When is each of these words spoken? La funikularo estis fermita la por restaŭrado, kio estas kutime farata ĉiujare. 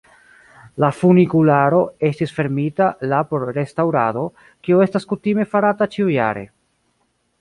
La 0.83 0.87
funikularo 1.01 1.81
estis 2.09 2.33
fermita 2.37 2.87
la 3.11 3.19
por 3.33 3.45
restaŭrado, 3.59 4.25
kio 4.69 4.81
estas 4.87 5.07
kutime 5.13 5.47
farata 5.53 5.91
ĉiujare. 5.99 6.45